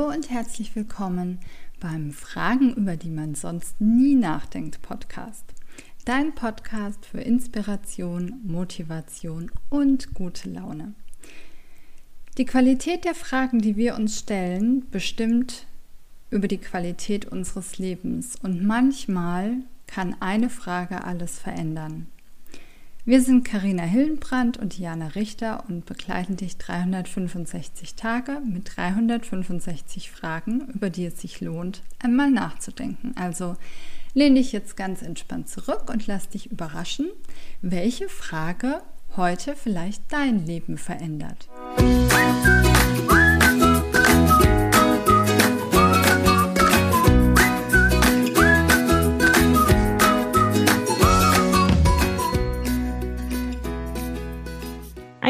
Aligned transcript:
Hallo 0.00 0.14
und 0.14 0.30
herzlich 0.30 0.74
willkommen 0.76 1.40
beim 1.78 2.10
Fragen, 2.10 2.72
über 2.72 2.96
die 2.96 3.10
man 3.10 3.34
sonst 3.34 3.82
nie 3.82 4.14
nachdenkt 4.14 4.80
Podcast. 4.80 5.44
Dein 6.06 6.34
Podcast 6.34 7.04
für 7.04 7.20
Inspiration, 7.20 8.40
Motivation 8.42 9.50
und 9.68 10.14
gute 10.14 10.48
Laune. 10.48 10.94
Die 12.38 12.46
Qualität 12.46 13.04
der 13.04 13.14
Fragen, 13.14 13.58
die 13.60 13.76
wir 13.76 13.94
uns 13.94 14.18
stellen, 14.18 14.88
bestimmt 14.90 15.66
über 16.30 16.48
die 16.48 16.58
Qualität 16.58 17.26
unseres 17.26 17.76
Lebens 17.76 18.36
und 18.42 18.64
manchmal 18.64 19.56
kann 19.86 20.16
eine 20.20 20.48
Frage 20.48 21.04
alles 21.04 21.38
verändern. 21.38 22.06
Wir 23.06 23.22
sind 23.22 23.44
Karina 23.44 23.82
Hillenbrand 23.82 24.58
und 24.58 24.78
Jana 24.78 25.08
Richter 25.08 25.64
und 25.68 25.86
begleiten 25.86 26.36
dich 26.36 26.58
365 26.58 27.94
Tage 27.94 28.42
mit 28.44 28.76
365 28.76 30.10
Fragen, 30.10 30.68
über 30.74 30.90
die 30.90 31.06
es 31.06 31.18
sich 31.18 31.40
lohnt, 31.40 31.82
einmal 31.98 32.30
nachzudenken. 32.30 33.14
Also 33.16 33.56
lehn 34.12 34.34
dich 34.34 34.52
jetzt 34.52 34.76
ganz 34.76 35.00
entspannt 35.00 35.48
zurück 35.48 35.88
und 35.90 36.06
lass 36.06 36.28
dich 36.28 36.50
überraschen, 36.50 37.08
welche 37.62 38.10
Frage 38.10 38.82
heute 39.16 39.56
vielleicht 39.56 40.02
dein 40.12 40.44
Leben 40.44 40.76
verändert. 40.76 41.48
Musik 41.78 42.59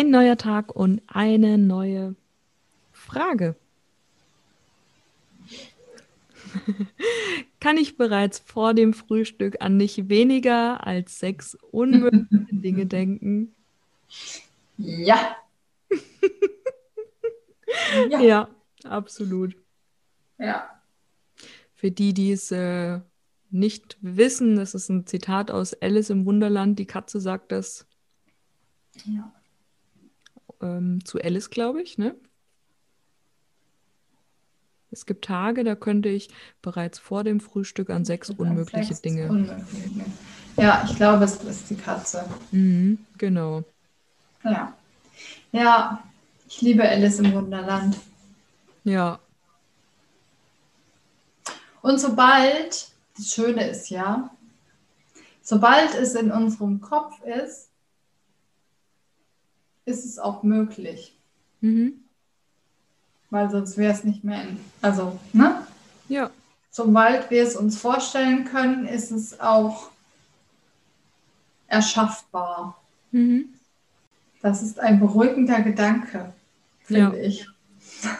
Ein 0.00 0.08
neuer 0.08 0.38
Tag 0.38 0.74
und 0.74 1.02
eine 1.08 1.58
neue 1.58 2.14
Frage. 2.90 3.54
Kann 7.60 7.76
ich 7.76 7.98
bereits 7.98 8.38
vor 8.38 8.72
dem 8.72 8.94
Frühstück 8.94 9.58
an 9.60 9.76
nicht 9.76 10.08
weniger 10.08 10.86
als 10.86 11.18
sechs 11.18 11.54
unmögliche 11.70 12.26
Dinge 12.50 12.86
denken? 12.86 13.54
Ja. 14.78 15.36
ja. 18.08 18.20
ja. 18.20 18.48
absolut. 18.84 19.54
Ja. 20.38 20.80
Für 21.74 21.90
die, 21.90 22.14
die 22.14 22.32
es 22.32 22.50
äh, 22.50 23.00
nicht 23.50 23.98
wissen, 24.00 24.56
das 24.56 24.74
ist 24.74 24.88
ein 24.88 25.06
Zitat 25.06 25.50
aus 25.50 25.74
Alice 25.74 26.08
im 26.08 26.24
Wunderland. 26.24 26.78
Die 26.78 26.86
Katze 26.86 27.20
sagt 27.20 27.52
das. 27.52 27.86
Ja 29.04 29.30
ähm, 30.60 31.04
zu 31.04 31.20
Alice, 31.20 31.50
glaube 31.50 31.82
ich, 31.82 31.98
ne? 31.98 32.14
Es 34.92 35.06
gibt 35.06 35.24
Tage, 35.24 35.62
da 35.62 35.76
könnte 35.76 36.08
ich 36.08 36.30
bereits 36.62 36.98
vor 36.98 37.22
dem 37.22 37.40
Frühstück 37.40 37.90
an 37.90 38.04
sechs 38.04 38.30
unmögliche 38.30 38.94
Dinge. 38.94 39.28
Unmögliche. 39.28 40.04
Ja, 40.56 40.84
ich 40.84 40.96
glaube, 40.96 41.24
es 41.24 41.36
ist 41.44 41.70
die 41.70 41.76
Katze. 41.76 42.28
Mhm, 42.50 42.98
genau. 43.16 43.62
Ja. 44.42 44.74
Ja, 45.52 46.02
ich 46.48 46.60
liebe 46.60 46.88
Alice 46.88 47.20
im 47.20 47.32
Wunderland. 47.32 47.96
Ja. 48.82 49.20
Und 51.82 52.00
sobald, 52.00 52.90
das 53.16 53.32
Schöne 53.32 53.68
ist 53.68 53.90
ja, 53.90 54.30
sobald 55.40 55.94
es 55.94 56.14
in 56.14 56.30
unserem 56.32 56.80
Kopf 56.80 57.14
ist, 57.22 57.69
ist 59.90 60.04
es 60.04 60.18
auch 60.18 60.42
möglich. 60.42 61.14
Mhm. 61.60 62.04
Weil 63.30 63.50
sonst 63.50 63.76
wäre 63.76 63.92
es 63.92 64.04
nicht 64.04 64.24
mehr 64.24 64.42
in. 64.42 64.60
Also, 64.80 65.18
ne? 65.32 65.66
Ja. 66.08 66.30
Sobald 66.70 67.30
wir 67.30 67.42
es 67.42 67.56
uns 67.56 67.78
vorstellen 67.78 68.44
können, 68.44 68.86
ist 68.86 69.10
es 69.10 69.40
auch 69.40 69.90
erschaffbar. 71.66 72.80
Mhm. 73.12 73.54
Das 74.42 74.62
ist 74.62 74.80
ein 74.80 75.00
beruhigender 75.00 75.60
Gedanke, 75.60 76.32
finde 76.82 77.18
ja. 77.18 77.24
ich. 77.24 77.46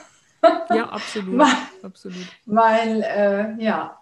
Ja, 0.70 0.88
absolut. 0.88 1.36
weil, 1.38 1.56
absolut. 1.82 2.26
weil 2.46 3.02
äh, 3.02 3.62
ja, 3.62 4.00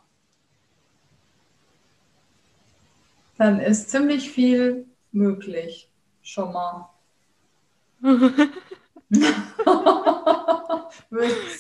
dann 3.38 3.58
ist 3.58 3.90
ziemlich 3.90 4.30
viel 4.30 4.86
möglich 5.10 5.88
schon 6.22 6.52
mal. 6.52 6.88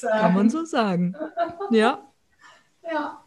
Kann 0.02 0.34
man 0.34 0.50
so 0.50 0.64
sagen. 0.64 1.14
Ja. 1.70 2.02
Ja. 2.82 3.22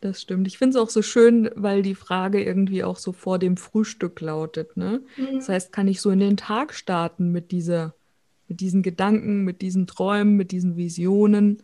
Das 0.00 0.20
stimmt. 0.20 0.46
Ich 0.46 0.58
finde 0.58 0.76
es 0.78 0.82
auch 0.82 0.90
so 0.90 1.02
schön, 1.02 1.50
weil 1.54 1.82
die 1.82 1.94
Frage 1.94 2.42
irgendwie 2.42 2.84
auch 2.84 2.96
so 2.96 3.12
vor 3.12 3.38
dem 3.38 3.56
Frühstück 3.56 4.20
lautet. 4.20 4.76
Ne? 4.76 5.02
Mhm. 5.16 5.36
Das 5.36 5.48
heißt, 5.48 5.72
kann 5.72 5.88
ich 5.88 6.00
so 6.00 6.10
in 6.10 6.20
den 6.20 6.36
Tag 6.36 6.74
starten 6.74 7.32
mit 7.32 7.50
dieser, 7.50 7.94
mit 8.46 8.60
diesen 8.60 8.82
Gedanken, 8.82 9.42
mit 9.42 9.62
diesen 9.62 9.86
Träumen, 9.86 10.36
mit 10.36 10.52
diesen 10.52 10.76
Visionen 10.76 11.62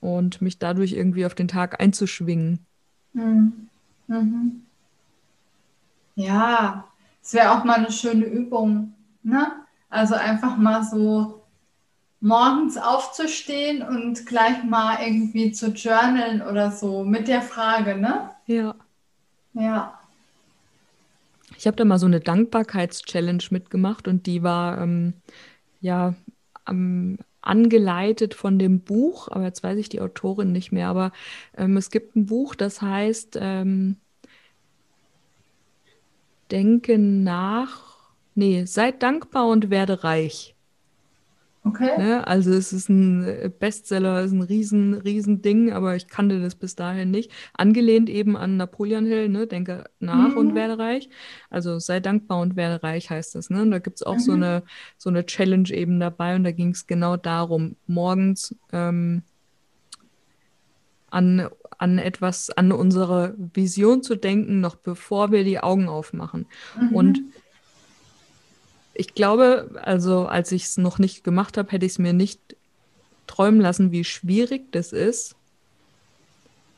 und 0.00 0.40
mich 0.40 0.58
dadurch 0.58 0.92
irgendwie 0.92 1.26
auf 1.26 1.34
den 1.34 1.48
Tag 1.48 1.80
einzuschwingen. 1.80 2.60
Mhm. 3.12 3.68
Mhm. 4.06 4.62
Ja, 6.16 6.88
es 7.22 7.34
wäre 7.34 7.52
auch 7.52 7.64
mal 7.64 7.76
eine 7.76 7.92
schöne 7.92 8.24
Übung, 8.24 8.94
ne? 9.22 9.52
Also 9.90 10.14
einfach 10.14 10.56
mal 10.56 10.82
so 10.84 11.42
morgens 12.20 12.76
aufzustehen 12.76 13.82
und 13.82 14.26
gleich 14.26 14.62
mal 14.64 14.98
irgendwie 15.04 15.52
zu 15.52 15.68
journalen 15.72 16.42
oder 16.42 16.70
so 16.70 17.04
mit 17.04 17.28
der 17.28 17.42
Frage, 17.42 17.96
ne? 17.96 18.30
Ja. 18.46 18.74
Ja. 19.54 19.98
Ich 21.56 21.66
habe 21.66 21.76
da 21.76 21.84
mal 21.84 21.98
so 21.98 22.06
eine 22.06 22.20
Dankbarkeitschallenge 22.20 23.44
mitgemacht 23.50 24.06
und 24.06 24.26
die 24.26 24.42
war 24.42 24.80
ähm, 24.80 25.14
ja 25.80 26.14
ähm, 26.68 27.18
angeleitet 27.42 28.34
von 28.34 28.58
dem 28.58 28.80
Buch, 28.80 29.28
aber 29.28 29.44
jetzt 29.44 29.62
weiß 29.62 29.78
ich 29.78 29.88
die 29.88 30.00
Autorin 30.00 30.52
nicht 30.52 30.72
mehr, 30.72 30.88
aber 30.88 31.12
ähm, 31.56 31.76
es 31.76 31.90
gibt 31.90 32.16
ein 32.16 32.26
Buch, 32.26 32.54
das 32.54 32.80
heißt 32.80 33.38
ähm, 33.40 33.96
Denke 36.50 36.98
nach 36.98 37.89
Nee, 38.40 38.64
seid 38.64 39.02
dankbar 39.02 39.48
und 39.48 39.68
werde 39.68 40.02
reich. 40.02 40.56
Okay. 41.62 41.98
Ne? 41.98 42.26
Also 42.26 42.54
es 42.54 42.72
ist 42.72 42.88
ein 42.88 43.22
äh, 43.22 43.50
Bestseller, 43.50 44.22
ist 44.22 44.32
ein 44.32 44.40
riesen, 44.40 44.94
riesen 44.94 45.42
Ding, 45.42 45.72
aber 45.72 45.94
ich 45.94 46.08
kannte 46.08 46.40
das 46.40 46.54
bis 46.54 46.74
dahin 46.74 47.10
nicht. 47.10 47.30
Angelehnt 47.52 48.08
eben 48.08 48.38
an 48.38 48.56
Napoleon 48.56 49.04
Hill, 49.04 49.28
ne? 49.28 49.46
denke 49.46 49.84
nach 49.98 50.30
mhm. 50.30 50.38
und 50.38 50.54
werde 50.54 50.78
reich. 50.78 51.10
Also 51.50 51.78
sei 51.78 52.00
dankbar 52.00 52.40
und 52.40 52.56
werde 52.56 52.82
reich 52.82 53.10
heißt 53.10 53.34
das. 53.34 53.50
Ne? 53.50 53.60
Und 53.60 53.72
da 53.72 53.78
gibt 53.78 53.96
es 53.96 54.02
auch 54.02 54.14
mhm. 54.14 54.20
so, 54.20 54.32
eine, 54.32 54.62
so 54.96 55.10
eine 55.10 55.26
Challenge 55.26 55.68
eben 55.68 56.00
dabei 56.00 56.34
und 56.34 56.44
da 56.44 56.52
ging 56.52 56.70
es 56.70 56.86
genau 56.86 57.18
darum, 57.18 57.76
morgens 57.86 58.56
ähm, 58.72 59.20
an, 61.10 61.50
an 61.76 61.98
etwas, 61.98 62.48
an 62.48 62.72
unsere 62.72 63.34
Vision 63.52 64.02
zu 64.02 64.16
denken, 64.16 64.60
noch 64.60 64.76
bevor 64.76 65.30
wir 65.30 65.44
die 65.44 65.60
Augen 65.60 65.90
aufmachen. 65.90 66.46
Mhm. 66.80 66.96
Und 66.96 67.20
ich 68.94 69.14
glaube, 69.14 69.70
also 69.82 70.26
als 70.26 70.52
ich 70.52 70.64
es 70.64 70.76
noch 70.76 70.98
nicht 70.98 71.24
gemacht 71.24 71.56
habe, 71.56 71.70
hätte 71.70 71.86
ich 71.86 71.92
es 71.92 71.98
mir 71.98 72.12
nicht 72.12 72.56
träumen 73.26 73.60
lassen, 73.60 73.92
wie 73.92 74.04
schwierig 74.04 74.72
das 74.72 74.92
ist, 74.92 75.36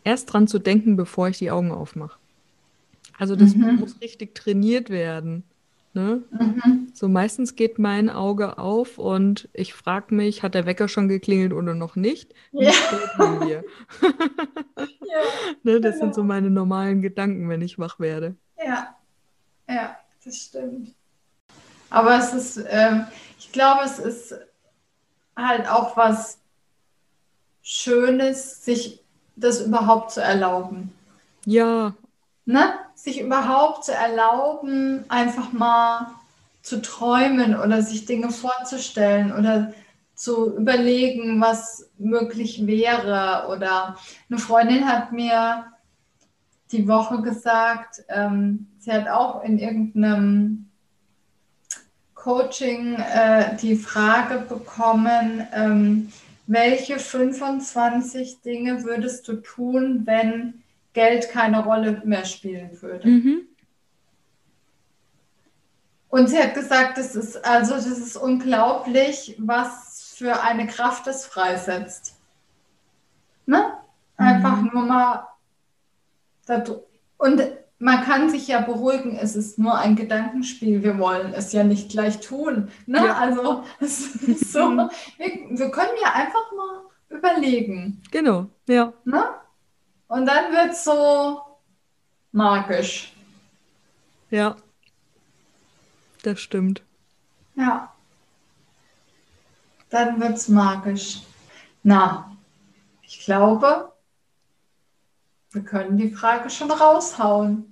erst 0.04 0.32
dran 0.32 0.46
zu 0.46 0.58
denken, 0.58 0.96
bevor 0.96 1.28
ich 1.28 1.38
die 1.38 1.50
Augen 1.50 1.72
aufmache. 1.72 2.18
Also 3.18 3.36
das 3.36 3.54
mhm. 3.54 3.76
muss 3.76 4.00
richtig 4.00 4.34
trainiert 4.34 4.90
werden. 4.90 5.44
Ne? 5.94 6.22
Mhm. 6.30 6.88
So 6.94 7.08
meistens 7.08 7.54
geht 7.54 7.78
mein 7.78 8.08
Auge 8.08 8.56
auf 8.58 8.98
und 8.98 9.48
ich 9.52 9.74
frage 9.74 10.14
mich, 10.14 10.42
hat 10.42 10.54
der 10.54 10.64
Wecker 10.64 10.88
schon 10.88 11.08
geklingelt 11.08 11.52
oder 11.52 11.74
noch 11.74 11.96
nicht? 11.96 12.34
Wie 12.52 12.64
ja. 12.64 12.72
spät 12.72 13.18
wir? 13.18 13.64
ja, 14.80 15.20
ne, 15.62 15.80
das 15.80 15.94
genau. 15.94 16.06
sind 16.06 16.14
so 16.14 16.24
meine 16.24 16.50
normalen 16.50 17.02
Gedanken, 17.02 17.48
wenn 17.50 17.60
ich 17.60 17.78
wach 17.78 18.00
werde. 18.00 18.36
Ja, 18.58 18.96
ja, 19.68 19.96
das 20.24 20.36
stimmt. 20.36 20.94
Aber 21.92 22.16
es 22.16 22.32
ist, 22.32 22.64
ähm, 22.70 23.06
ich 23.38 23.52
glaube, 23.52 23.82
es 23.84 23.98
ist 23.98 24.34
halt 25.36 25.68
auch 25.68 25.94
was 25.94 26.38
Schönes, 27.62 28.64
sich 28.64 29.00
das 29.36 29.60
überhaupt 29.60 30.10
zu 30.10 30.22
erlauben. 30.22 30.92
Ja. 31.44 31.92
Ne? 32.46 32.72
Sich 32.94 33.20
überhaupt 33.20 33.84
zu 33.84 33.92
erlauben, 33.92 35.04
einfach 35.10 35.52
mal 35.52 36.12
zu 36.62 36.80
träumen 36.80 37.60
oder 37.60 37.82
sich 37.82 38.06
Dinge 38.06 38.30
vorzustellen 38.30 39.30
oder 39.30 39.74
zu 40.14 40.56
überlegen, 40.56 41.42
was 41.42 41.90
möglich 41.98 42.66
wäre. 42.66 43.48
Oder 43.50 43.96
eine 44.30 44.38
Freundin 44.38 44.88
hat 44.88 45.12
mir 45.12 45.66
die 46.70 46.88
Woche 46.88 47.20
gesagt, 47.20 48.02
ähm, 48.08 48.68
sie 48.78 48.92
hat 48.92 49.08
auch 49.08 49.44
in 49.44 49.58
irgendeinem 49.58 50.71
Coaching 52.22 52.94
äh, 52.94 53.56
die 53.56 53.74
Frage 53.74 54.44
bekommen, 54.48 55.44
ähm, 55.52 56.12
welche 56.46 57.00
25 57.00 58.42
Dinge 58.42 58.84
würdest 58.84 59.26
du 59.26 59.38
tun, 59.38 60.02
wenn 60.04 60.62
Geld 60.92 61.30
keine 61.30 61.64
Rolle 61.64 62.00
mehr 62.04 62.24
spielen 62.24 62.80
würde? 62.80 63.08
Mhm. 63.08 63.40
Und 66.10 66.28
sie 66.28 66.38
hat 66.38 66.54
gesagt, 66.54 66.96
das 66.96 67.16
ist 67.16 67.44
also 67.44 67.74
das 67.74 67.86
ist 67.86 68.16
unglaublich, 68.16 69.34
was 69.38 70.14
für 70.16 70.42
eine 70.42 70.68
Kraft 70.68 71.08
es 71.08 71.26
freisetzt. 71.26 72.14
Ne? 73.46 73.72
Einfach 74.16 74.60
mhm. 74.60 74.70
nur 74.72 74.82
mal. 74.84 75.26
Und 77.18 77.42
man 77.82 78.04
kann 78.04 78.30
sich 78.30 78.46
ja 78.46 78.60
beruhigen, 78.60 79.16
es 79.16 79.34
ist 79.34 79.58
nur 79.58 79.76
ein 79.76 79.96
Gedankenspiel, 79.96 80.84
wir 80.84 80.98
wollen 80.98 81.34
es 81.34 81.52
ja 81.52 81.64
nicht 81.64 81.90
gleich 81.90 82.20
tun. 82.20 82.70
Ne? 82.86 82.98
Ja. 82.98 83.14
Also 83.16 83.64
so, 83.80 84.58
wir, 84.70 84.88
wir, 85.18 85.70
können 85.72 85.90
ja 86.00 86.12
einfach 86.12 86.52
mal 86.56 86.82
überlegen. 87.08 88.00
Genau, 88.12 88.46
ja. 88.68 88.92
Ne? 89.04 89.24
Und 90.06 90.26
dann 90.26 90.52
wird 90.52 90.74
es 90.74 90.84
so 90.84 91.40
magisch. 92.30 93.12
Ja, 94.30 94.54
das 96.22 96.38
stimmt. 96.38 96.82
Ja. 97.56 97.92
Dann 99.90 100.20
wird 100.20 100.36
es 100.36 100.46
magisch. 100.46 101.22
Na, 101.82 102.30
ich 103.02 103.24
glaube, 103.24 103.92
wir 105.50 105.64
können 105.64 105.98
die 105.98 106.12
Frage 106.12 106.48
schon 106.48 106.70
raushauen 106.70 107.71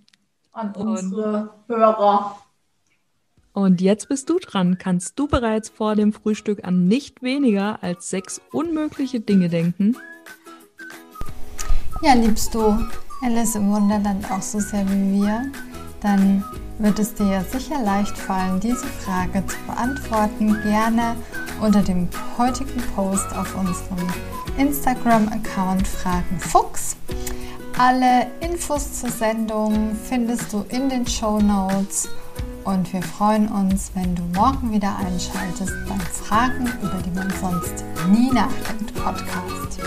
an 0.52 0.72
und, 0.74 0.98
unsere 0.98 1.50
Hörer. 1.68 2.36
Und 3.52 3.80
jetzt 3.80 4.08
bist 4.08 4.30
du 4.30 4.38
dran. 4.38 4.78
Kannst 4.78 5.18
du 5.18 5.26
bereits 5.26 5.68
vor 5.68 5.96
dem 5.96 6.12
Frühstück 6.12 6.64
an 6.64 6.86
nicht 6.86 7.22
weniger 7.22 7.82
als 7.82 8.08
sechs 8.08 8.40
unmögliche 8.52 9.20
Dinge 9.20 9.48
denken? 9.48 9.96
Ja, 12.02 12.14
liebst 12.14 12.54
du 12.54 12.78
Alice 13.22 13.56
im 13.56 13.70
Wunderland 13.70 14.30
auch 14.30 14.42
so 14.42 14.60
sehr 14.60 14.86
wie 14.88 15.20
wir? 15.20 15.50
Dann 16.00 16.44
wird 16.78 16.98
es 16.98 17.12
dir 17.12 17.26
ja 17.26 17.44
sicher 17.44 17.82
leicht 17.82 18.16
fallen, 18.16 18.58
diese 18.58 18.86
Frage 18.86 19.44
zu 19.46 19.56
beantworten. 19.66 20.56
Gerne 20.62 21.16
unter 21.60 21.82
dem 21.82 22.08
heutigen 22.38 22.80
Post 22.94 23.30
auf 23.36 23.54
unserem 23.54 24.08
Instagram-Account 24.56 25.86
Fragen 25.86 26.38
Fuchs. 26.38 26.96
Alle 27.82 28.26
Infos 28.40 29.00
zur 29.00 29.08
Sendung 29.08 29.96
findest 30.06 30.52
du 30.52 30.66
in 30.68 30.90
den 30.90 31.06
Show 31.06 31.40
Notes 31.40 32.10
und 32.64 32.92
wir 32.92 33.00
freuen 33.00 33.48
uns, 33.48 33.90
wenn 33.94 34.14
du 34.14 34.22
morgen 34.34 34.70
wieder 34.70 34.98
einschaltest 34.98 35.72
beim 35.88 35.98
Fragen, 36.00 36.66
über 36.82 37.00
die 37.02 37.10
man 37.12 37.32
sonst 37.40 37.82
nie 38.10 38.30
nachdenkt 38.32 38.94
Podcast. 38.94 39.80